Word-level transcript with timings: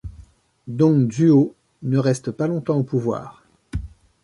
Dong 0.65 1.11
Zhuo 1.11 1.53
ne 1.83 1.99
reste 1.99 2.31
pas 2.31 2.47
longtemps 2.47 2.77
au 2.77 2.83
pouvoir. 2.83 3.43